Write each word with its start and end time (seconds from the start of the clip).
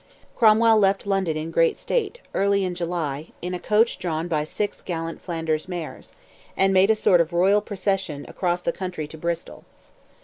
Cromwell 0.35 0.79
left 0.79 1.05
London 1.05 1.37
in 1.37 1.51
great 1.51 1.77
state, 1.77 2.21
early 2.33 2.65
in 2.65 2.73
July, 2.73 3.27
"in 3.39 3.53
a 3.53 3.59
coach 3.59 3.99
drawn 3.99 4.27
by 4.27 4.43
six 4.43 4.81
gallant 4.81 5.21
Flanders 5.21 5.67
mares," 5.67 6.11
and 6.57 6.73
made 6.73 6.89
a 6.89 6.95
sort 6.95 7.21
of 7.21 7.33
royal 7.33 7.61
procession 7.61 8.25
across 8.27 8.63
the 8.63 8.71
country 8.71 9.07
to 9.07 9.17
Bristol. 9.19 9.63